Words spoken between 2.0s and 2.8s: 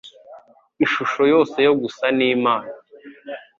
n'Imana.